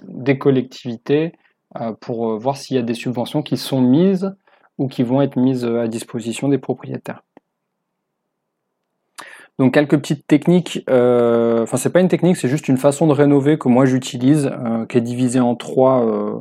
[0.07, 1.33] des collectivités,
[1.81, 4.33] euh, pour euh, voir s'il y a des subventions qui sont mises
[4.77, 7.24] ou qui vont être mises à disposition des propriétaires.
[9.57, 13.13] Donc quelques petites techniques, euh, enfin c'est pas une technique, c'est juste une façon de
[13.13, 16.39] rénover que moi j'utilise, euh, qui est divisée en trois, euh,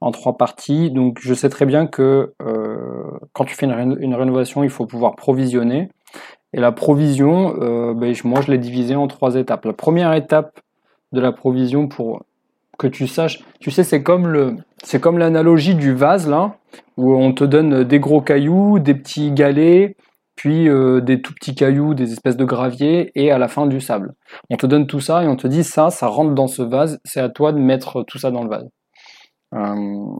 [0.00, 0.90] en trois parties.
[0.90, 2.32] Donc je sais très bien que
[3.34, 5.90] quand tu fais une, rénovation, il faut pouvoir provisionner.
[6.54, 7.52] Et la provision,
[7.94, 9.66] ben, moi je l'ai divisée en trois étapes.
[9.66, 10.60] La première étape
[11.12, 12.22] de la provision pour
[12.78, 16.56] que tu saches, tu sais c'est comme le, c'est comme l'analogie du vase là,
[16.96, 19.96] où on te donne des gros cailloux, des petits galets
[20.38, 23.80] puis euh, des tout petits cailloux, des espèces de gravier, et à la fin du
[23.80, 24.14] sable.
[24.50, 27.00] On te donne tout ça et on te dit ça, ça rentre dans ce vase,
[27.04, 28.68] c'est à toi de mettre tout ça dans le vase.
[29.56, 30.16] Euh,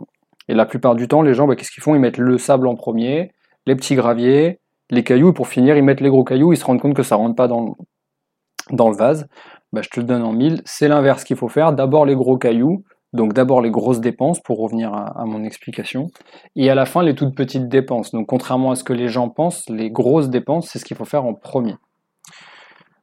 [0.48, 1.94] et la plupart du temps, les gens, bah, qu'est-ce qu'ils font?
[1.94, 3.30] Ils mettent le sable en premier,
[3.64, 4.58] les petits graviers,
[4.90, 7.04] les cailloux, et pour finir, ils mettent les gros cailloux, ils se rendent compte que
[7.04, 7.76] ça rentre pas dans,
[8.72, 9.28] dans le vase.
[9.72, 11.72] Bah, je te le donne en mille, c'est l'inverse qu'il faut faire.
[11.72, 16.08] D'abord les gros cailloux, donc d'abord les grosses dépenses pour revenir à, mon explication,
[16.56, 18.12] et à la fin les toutes petites dépenses.
[18.12, 21.04] Donc contrairement à ce que les gens pensent, les grosses dépenses, c'est ce qu'il faut
[21.04, 21.76] faire en premier.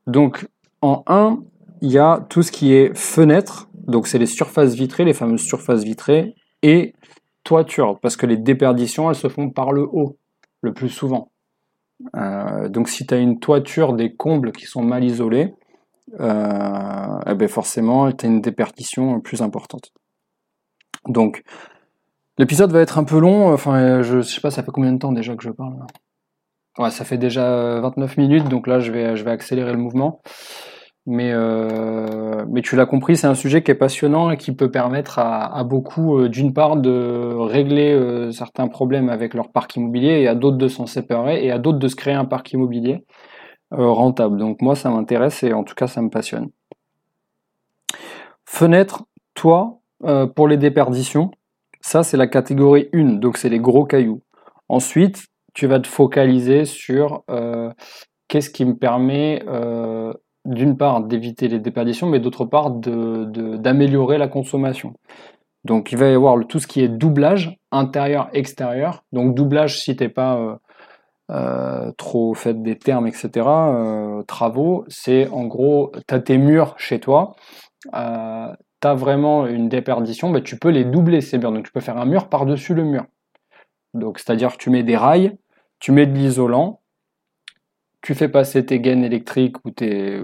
[0.07, 0.47] Donc
[0.81, 1.39] en 1,
[1.81, 5.41] il y a tout ce qui est fenêtre, donc c'est les surfaces vitrées, les fameuses
[5.41, 6.93] surfaces vitrées, et
[7.43, 10.17] toiture, parce que les déperditions, elles se font par le haut,
[10.61, 11.31] le plus souvent.
[12.15, 15.53] Euh, donc si tu as une toiture des combles qui sont mal isolés,
[16.13, 19.91] eh ben forcément, tu as une déperdition plus importante.
[21.07, 21.43] Donc,
[22.37, 23.53] l'épisode va être un peu long.
[23.53, 25.75] Enfin, je sais pas, ça fait combien de temps déjà que je parle
[26.77, 30.21] Ouais, ça fait déjà 29 minutes, donc là, je vais, je vais accélérer le mouvement.
[31.07, 34.71] Mais, euh, mais tu l'as compris, c'est un sujet qui est passionnant et qui peut
[34.71, 40.27] permettre à, beaucoup, euh, d'une part, de régler certains problèmes avec leur parc immobilier et
[40.27, 43.05] à d'autres de s'en séparer et à d'autres de se créer un parc immobilier.
[43.71, 44.37] Rentable.
[44.37, 46.49] Donc moi, ça m'intéresse et en tout cas, ça me passionne.
[48.45, 49.79] Fenêtre, toi,
[50.35, 51.31] pour les déperditions,
[51.81, 54.21] ça c'est la catégorie 1, donc c'est les gros cailloux.
[54.69, 57.23] Ensuite, tu vas te focaliser sur
[58.27, 59.43] qu'est-ce qui me permet
[60.45, 64.93] d'une part d'éviter les déperditions, mais d'autre part d'améliorer la consommation.
[65.63, 69.03] Donc il va y avoir tout ce qui est doublage intérieur-extérieur.
[69.11, 70.59] Donc doublage si t'es pas
[71.31, 73.29] euh, euh, trop fait des termes, etc.
[73.35, 77.35] Euh, travaux, c'est en gros, tu as tes murs chez toi,
[77.83, 78.57] tu as
[78.93, 81.51] vraiment une déperdition, mais tu peux les doubler ces murs.
[81.51, 83.05] Donc tu peux faire un mur par-dessus le mur.
[83.93, 85.37] Donc c'est-à-dire tu mets des rails,
[85.79, 86.81] tu mets de l'isolant,
[88.01, 90.21] tu fais passer tes gaines électriques ou, tes,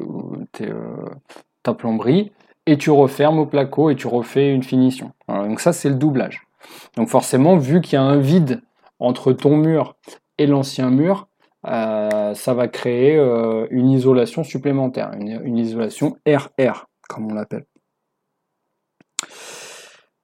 [1.63, 2.31] ta plomberie,
[2.65, 5.13] et tu refermes au placo et tu refais une finition.
[5.27, 6.43] donc ça, c'est le doublage.
[6.95, 8.61] Donc forcément, vu qu'il y a un vide
[8.99, 9.95] entre ton mur
[10.47, 11.27] l'ancien mur,
[11.67, 17.65] euh, ça va créer euh, une isolation supplémentaire, une, isolation RR, comme on l'appelle.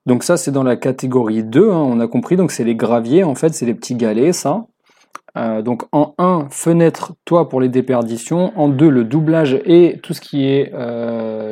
[0.06, 3.24] Donc ça, c'est dans la catégorie 2, hein, on a compris, donc c'est les graviers,
[3.24, 4.66] en fait, c'est les petits galets, ça.
[5.36, 8.58] Euh, donc en 1, fenêtre, toi pour les déperditions.
[8.58, 10.72] En 2, le doublage et tout ce qui est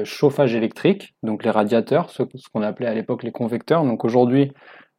[0.04, 3.84] chauffage électrique, donc les radiateurs, ce, qu'on appelait à l'époque les convecteurs.
[3.84, 4.52] Donc aujourd'hui,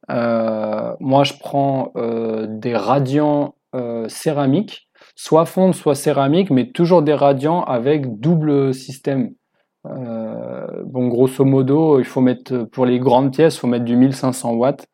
[0.08, 1.92] moi je prends
[2.48, 3.54] des radiants
[4.08, 9.30] céramiques, soit fonte, soit céramique, mais toujours des radiants avec double système.
[9.84, 14.54] bon, grosso modo, il faut mettre pour les grandes pièces, il faut mettre du 1500
[14.54, 14.86] watts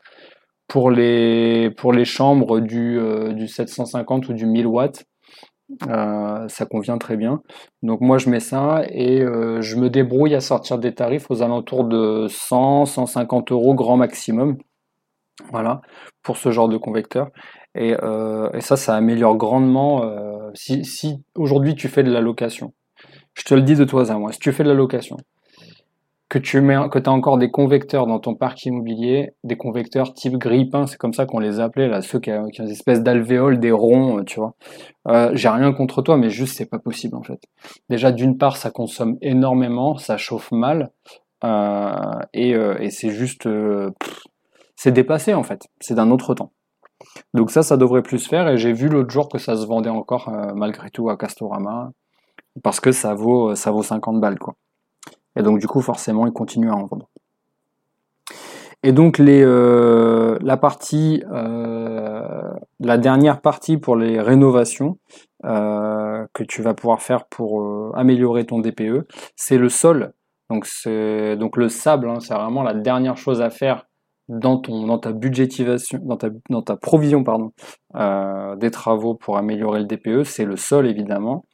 [0.68, 5.04] pour les, pour les chambres du, euh, du 750 ou du 1000 watts,
[5.88, 7.42] euh, ça convient très bien.
[7.82, 11.42] Donc moi je mets ça et euh, je me débrouille à sortir des tarifs aux
[11.42, 14.56] alentours de 100, 150 euros grand maximum.
[15.50, 15.80] Voilà,
[16.22, 17.30] pour ce genre de convecteur.
[17.74, 20.02] Et, et ça, ça améliore grandement.
[20.54, 22.72] si, si aujourd'hui tu fais de la location,
[23.34, 25.16] je te le dis de toi à moi, si tu fais de la location,
[26.28, 30.36] que tu mets, que as encore des convecteurs dans ton parc immobilier, des convecteurs type
[30.36, 33.02] grille-pain, c'est comme ça qu'on les appelait, là, ceux qui, ont, qui ont des espèces
[33.02, 34.54] d'alvéoles, des ronds, euh, tu vois.
[35.06, 37.40] Euh, J'ai rien contre toi, mais juste c'est pas possible en fait.
[37.88, 40.90] Déjà d'une part, ça consomme énormément, ça chauffe mal,
[41.44, 41.92] euh,
[42.32, 43.90] et, euh, et c'est juste, euh,
[44.76, 45.68] c'est dépassé en fait.
[45.80, 46.52] C'est d'un autre temps.
[47.34, 48.48] Donc ça, ça devrait plus faire.
[48.48, 51.92] Et j'ai vu l'autre jour que ça se vendait encore malgré tout à Castorama
[52.62, 54.54] parce que ça vaut, ça vaut 50 balles quoi.
[55.36, 57.08] Et donc du coup, forcément, ils continuent à en vendre.
[58.82, 64.98] Et donc les, euh, la partie, euh, la dernière partie pour les rénovations
[65.46, 70.12] euh, que tu vas pouvoir faire pour améliorer ton DPE, c'est le sol.
[70.50, 70.66] Donc
[71.38, 73.86] donc le sable, hein, c'est vraiment la dernière chose à faire
[74.28, 77.52] dans ton dans ta budgétisation, dans ta dans ta provision pardon
[78.56, 81.44] des travaux pour améliorer le DPE, c'est le sol évidemment.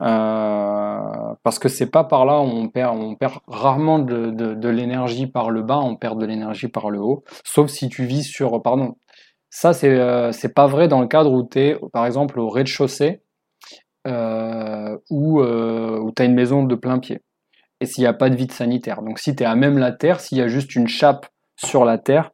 [0.00, 4.68] Euh, parce que c'est pas par là où on perd, on perd rarement de, de,
[4.68, 8.22] l'énergie par le bas, on perd de l'énergie par le haut, sauf si tu vis
[8.22, 8.94] sur, pardon,
[9.50, 12.48] ça c'est euh, c'est pas vrai dans le cadre où tu es par exemple au
[12.48, 13.22] rez-de-chaussée
[14.06, 17.22] euh, euh, où tu as une maison de plein pied
[17.80, 19.02] et s'il n'y a pas de vide sanitaire.
[19.02, 21.26] Donc si tu es à même la terre, s'il y a juste une chape
[21.58, 22.30] sur la terre,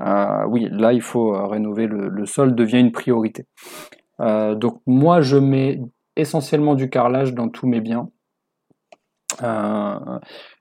[0.00, 3.46] euh, oui, là il faut rénover le, sol, devient une priorité.
[4.18, 5.80] donc moi je mets
[6.16, 8.08] essentiellement du carrelage dans tous mes biens.
[9.42, 10.18] Euh,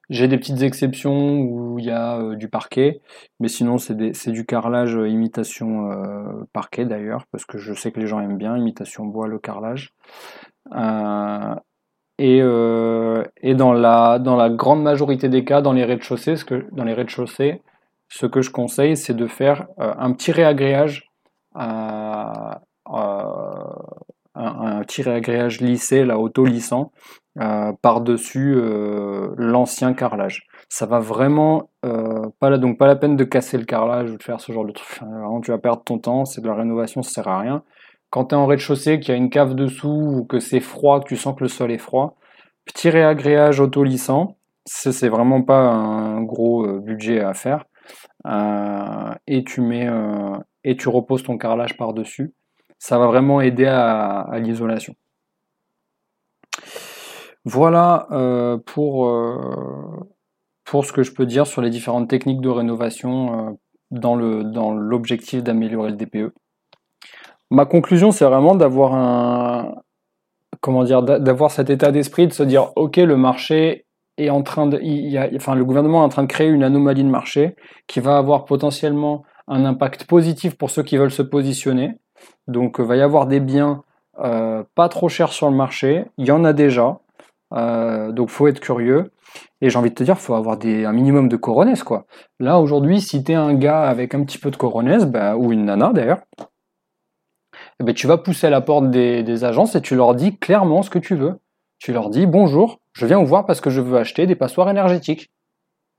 [0.10, 3.02] j'ai des petites exceptions où il y a euh, du parquet,
[3.40, 5.90] mais sinon c'est du carrelage euh, imitation
[6.54, 9.94] parquet d'ailleurs, parce que je sais que les gens aiment bien, imitation bois, le carrelage.
[12.18, 17.62] et, et dans, la, dans la grande majorité des cas, dans les rez-de-chaussée,
[18.10, 21.10] ce que, je conseille, c'est de faire un petit réagréage
[24.36, 26.92] un, petit réagréage lissé, là, auto-lissant,
[27.40, 30.48] euh, par-dessus euh, l'ancien carrelage.
[30.70, 34.18] Ça va vraiment euh, pas la, donc pas la peine de casser le carrelage ou
[34.18, 35.00] de faire ce genre de truc.
[35.02, 37.64] Vraiment, tu vas perdre ton temps, c'est de la rénovation, ça sert à rien.
[38.10, 41.02] Quand tu es en rez-de-chaussée, qu'il y a une cave dessous ou que c'est froid,
[41.02, 42.18] que tu sens que le sol est froid,
[42.66, 47.66] petit réagréage auto-lissant, c'est vraiment pas un gros budget à faire.
[49.28, 49.90] Et tu mets
[50.64, 52.34] et tu reposes ton carrelage par-dessus
[52.80, 54.96] ça va vraiment aider à, l'isolation.
[57.44, 60.08] Voilà euh, pour, euh,
[60.64, 63.52] pour ce que je peux dire sur les différentes techniques de rénovation euh,
[63.92, 66.34] dans l'objectif d'améliorer le DPE.
[67.52, 69.76] Ma conclusion, c'est vraiment d'avoir un
[70.62, 73.85] comment dire d'avoir cet état d'esprit de se dire ok le marché
[74.18, 76.48] est en train de il y a, enfin le gouvernement est en train de créer
[76.48, 77.56] une anomalie de marché
[77.88, 82.00] qui va avoir potentiellement un impact positif pour ceux qui veulent se positionner
[82.48, 83.84] donc, il euh, va y avoir des biens
[84.76, 86.06] pas trop cher sur le marché.
[86.18, 87.00] Il y en a déjà.
[87.52, 89.12] donc faut être curieux.
[89.60, 92.06] Et j'ai envie de te dire, faut avoir un minimum de coronesses, quoi.
[92.40, 95.52] Là, aujourd'hui, si tu es un gars avec un petit peu de coronesses, bah, ou
[95.52, 96.22] une nana d'ailleurs,
[97.82, 100.82] eh ben, tu vas pousser à la porte des, agences et tu leur dis clairement
[100.82, 101.40] ce que tu veux.
[101.80, 104.70] Tu leur dis bonjour, je viens vous voir parce que je veux acheter des passoires
[104.70, 105.30] énergétiques.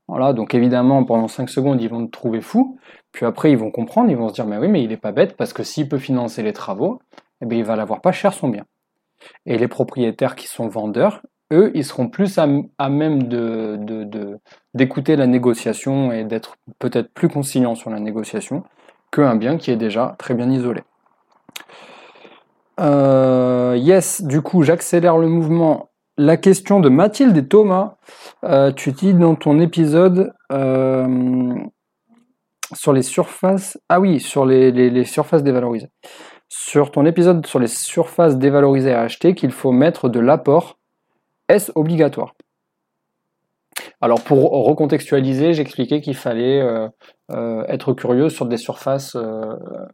[0.07, 2.79] Voilà, donc évidemment, pendant 5 secondes, ils vont te trouver fou.
[3.11, 5.11] Puis après, ils vont comprendre, ils vont se dire, mais oui, mais il n'est pas
[5.11, 6.99] bête parce que s'il peut financer les travaux,
[7.41, 8.65] eh bien, il va l'avoir pas cher son bien.
[9.45, 11.21] Et les propriétaires qui sont vendeurs,
[11.53, 12.47] eux, ils seront plus à,
[12.89, 14.39] même de,
[14.73, 18.63] d'écouter la négociation et d'être peut-être plus conciliants sur la négociation
[19.11, 20.81] qu'un bien qui est déjà très bien isolé.
[22.79, 25.89] Euh, yes, du coup, j'accélère le mouvement.
[26.19, 27.97] La question de Mathilde et Thomas,
[28.43, 31.53] euh, tu dis dans ton épisode euh,
[32.73, 33.79] sur les surfaces.
[33.87, 35.91] Ah oui, sur les, surfaces dévalorisées.
[36.49, 40.79] Sur ton épisode sur les surfaces dévalorisées à acheter, qu'il faut mettre de l'apport.
[41.49, 42.33] Est-ce obligatoire?
[44.01, 46.61] Alors pour recontextualiser, j'expliquais qu'il fallait
[47.31, 49.15] euh, être curieux sur des surfaces,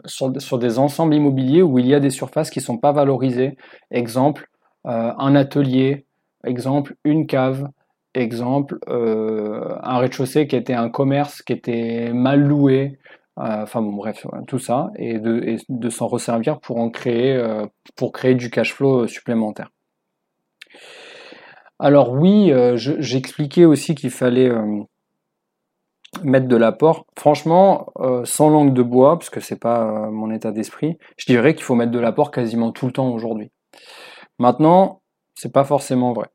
[0.06, 3.58] sur, des ensembles immobiliers où il y a des surfaces qui ne sont pas valorisées.
[3.92, 4.48] Exemple,
[4.86, 6.06] un atelier,
[6.46, 7.70] exemple, une cave,
[8.14, 13.00] exemple, un rez-de-chaussée qui était un commerce qui était mal loué.
[13.36, 17.42] Enfin bon, bref, tout ça, et de, de s'en resservir pour en créer,
[17.96, 19.70] pour créer du cash flow supplémentaire.
[21.80, 24.84] Alors oui, euh, j'expliquais aussi qu'il fallait euh,
[26.24, 27.06] mettre de l'apport.
[27.18, 31.56] Franchement, euh, sans langue de bois, parce que c'est pas mon état d'esprit, je dirais
[31.56, 33.52] qu'il faut mettre de l'apport quasiment tout le temps aujourd'hui.
[34.40, 35.02] Maintenant,
[35.36, 36.28] c'est pas forcément vrai.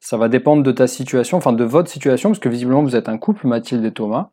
[0.00, 3.08] Ça va dépendre de ta situation, enfin de votre situation, parce que visiblement vous êtes
[3.08, 4.30] un couple, Mathilde et Thomas.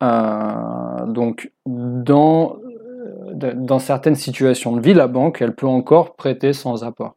[0.00, 2.56] donc dans,
[3.34, 7.16] dans certaines situations de vie, la banque, elle peut encore prêter sans apport.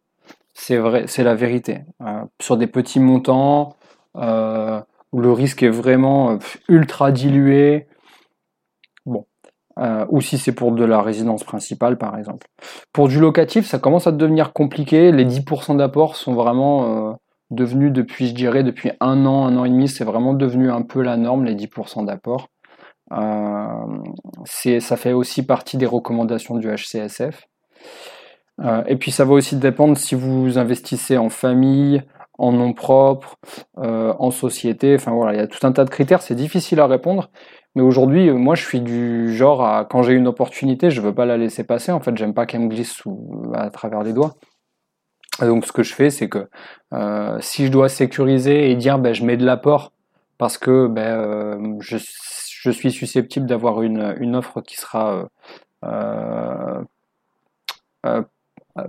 [0.54, 1.82] C'est vrai, c'est la vérité.
[2.02, 3.76] Euh, sur des petits montants,
[4.18, 4.80] euh,
[5.12, 6.38] où le risque est vraiment euh,
[6.68, 7.88] ultra dilué,
[9.06, 9.26] bon,
[10.10, 12.48] ou si c'est pour de la résidence principale par exemple.
[12.92, 15.12] Pour du locatif, ça commence à devenir compliqué.
[15.12, 17.18] Les 10% d'apport sont vraiment
[17.52, 20.82] devenus depuis, je dirais, depuis un an, un an et demi, c'est vraiment devenu un
[20.82, 22.50] peu la norme, les 10% d'apport.
[24.46, 27.48] ça fait aussi partie des recommandations du HCSF.
[28.62, 32.04] Euh, et puis ça va aussi dépendre si vous investissez en famille,
[32.38, 33.36] en nom propre,
[33.80, 34.96] euh, en société.
[34.96, 36.22] Enfin voilà, il y a tout un tas de critères.
[36.22, 37.30] C'est difficile à répondre.
[37.76, 41.14] Mais aujourd'hui, euh, moi, je suis du genre à quand j'ai une opportunité, je veux
[41.14, 41.92] pas la laisser passer.
[41.92, 43.02] En fait, j'aime pas qu'elle me glisse
[43.54, 44.36] à travers les doigts.
[45.42, 46.48] Donc, ce que je fais, c'est que
[47.42, 49.92] si je dois sécuriser et dire, ben, je mets de l'apport
[50.38, 55.28] parce que ben, je, je, suis susceptible d'avoir une, offre qui sera
[55.84, 56.82] euh,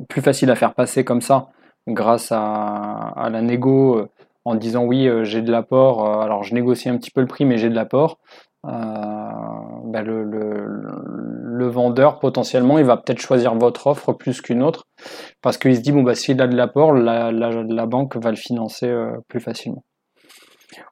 [0.08, 1.48] plus facile à faire passer comme ça
[1.88, 4.08] grâce à, la négo euh,
[4.44, 7.26] en disant oui euh, j'ai de l'apport, euh, alors je négocie un petit peu le
[7.26, 8.18] prix mais j'ai de l'apport.
[8.62, 10.24] Bah, le,
[11.62, 14.84] vendeur potentiellement il va peut-être choisir votre offre plus qu'une autre
[15.42, 18.92] parce qu'il se dit bon bah s'il a de l'apport la, banque va le financer
[19.28, 19.84] plus facilement.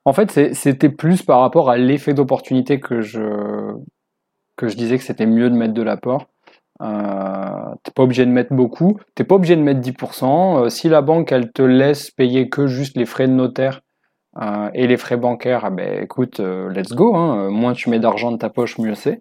[0.05, 3.75] En fait c'était plus par rapport à l'effet d'opportunité que je
[4.57, 6.27] que je disais que c'était mieux de mettre de l'apport
[6.83, 10.65] euh, t'es pas obligé de mettre beaucoup, t'es pas obligé de mettre 10%.
[10.65, 13.83] Euh, si la banque elle te laisse payer que juste les frais de notaire
[14.41, 17.15] euh, et les frais bancaires, ah ben écoute, let's go.
[17.15, 17.51] Hein.
[17.51, 19.21] moins tu mets d'argent de ta poche, mieux c'est.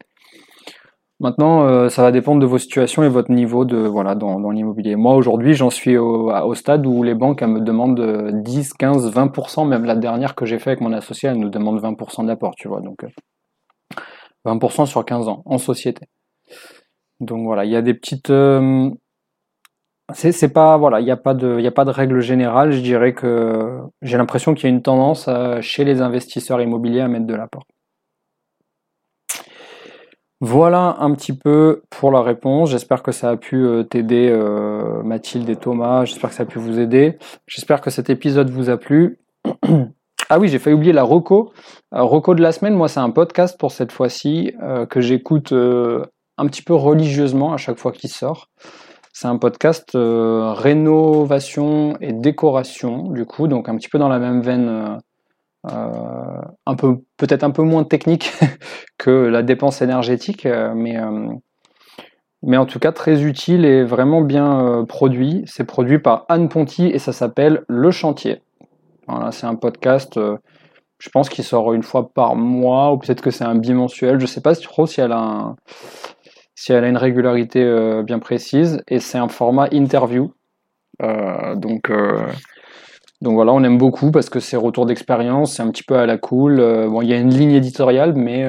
[1.22, 4.96] Maintenant, ça va dépendre de vos situations et votre niveau de voilà dans, l'immobilier.
[4.96, 9.68] Moi aujourd'hui, j'en suis au, stade où les banques elles me demandent 10, 15, 20%.
[9.68, 12.68] Même la dernière que j'ai fait avec mon associé, elle nous demande 20% d'apport, tu
[12.68, 12.82] vois.
[12.82, 13.06] Donc
[14.46, 16.08] 20% sur 15 ans en société.
[17.20, 18.32] Donc voilà, il y a des petites.
[18.32, 18.90] Euh,
[20.14, 22.72] c'est pas voilà, il n'y a pas de a pas de règle générale.
[22.72, 25.30] Je dirais que j'ai l'impression qu'il y a une tendance
[25.62, 27.68] chez les investisseurs immobiliers à mettre de l'apport.
[30.42, 32.72] Voilà un petit peu pour la réponse.
[32.72, 36.04] J'espère que ça a pu euh, t'aider, euh, Mathilde et Thomas.
[36.06, 37.18] J'espère que ça a pu vous aider.
[37.48, 39.20] J'espère que cet épisode vous a plu.
[40.34, 41.52] Ah oui, j'ai failli oublier la Roco.
[41.92, 44.54] Roco de la semaine, moi c'est un podcast pour cette fois-ci
[44.90, 48.48] que j'écoute un petit peu religieusement à chaque fois qu'il sort.
[49.14, 54.20] C'est un podcast euh, rénovation et décoration, du coup, donc un petit peu dans la
[54.20, 54.98] même veine, euh, euh,
[55.64, 58.32] un peu peut-être un peu moins technique
[58.98, 60.46] que la dépense énergétique,
[60.76, 60.98] mais
[62.44, 65.44] mais en tout cas très utile et vraiment bien produit.
[65.46, 68.42] C'est produit par Anne Ponty et ça s'appelle Le Chantier.
[69.08, 70.20] Voilà, c'est un podcast.
[71.00, 74.20] je pense qu'il sort une fois par mois ou peut-être que c'est un bimensuel.
[74.20, 75.56] Je sais pas trop si elle a
[76.62, 78.84] si elle a une régularité euh, bien précise.
[78.88, 80.32] Et c'est un format interview.
[81.02, 82.28] Euh, donc, euh,
[83.22, 86.06] donc voilà, on aime beaucoup parce que c'est retour d'expérience, c'est un petit peu à
[86.06, 86.58] la cool.
[86.90, 88.48] bon, il y a une ligne éditoriale, mais,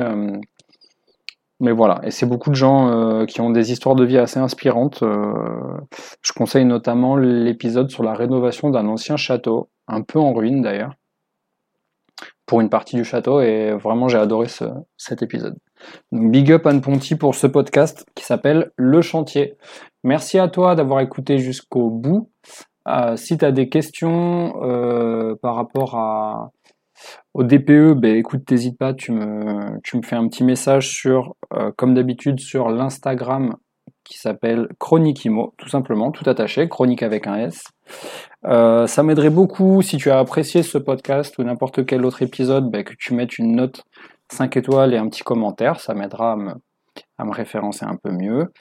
[1.60, 2.00] mais voilà.
[2.04, 5.02] Et c'est beaucoup de gens qui ont des histoires de vie assez inspirantes.
[5.02, 10.94] je conseille notamment l'épisode sur la rénovation d'un ancien château, un peu en ruine d'ailleurs
[12.46, 14.64] pour une partie du château et vraiment j'ai adoré ce,
[14.96, 15.56] cet épisode.
[16.10, 19.56] Donc big up Anne Ponty pour ce podcast qui s'appelle Le Chantier.
[20.04, 22.30] Merci à toi d'avoir écouté jusqu'au bout.
[22.88, 26.50] Euh, si tu as des questions euh, par rapport à,
[27.34, 31.34] au DPE, ben écoute, t'hésites pas, tu me, tu me fais un petit message sur,
[31.54, 33.56] euh, comme d'habitude, sur l'Instagram
[34.04, 37.64] qui s'appelle Chronique Imo, tout simplement, tout attaché, chronique avec un S.
[38.44, 42.70] Euh, ça m'aiderait beaucoup si tu as apprécié ce podcast ou n'importe quel autre épisode,
[42.70, 43.84] ben, que tu mettes une note
[44.32, 46.52] 5 étoiles et un petit commentaire, ça m'aidera à me,
[47.18, 48.52] à me, référencer un peu mieux.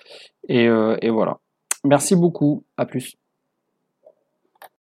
[0.47, 1.37] Et, euh, et voilà.
[1.83, 3.15] Merci beaucoup, à plus.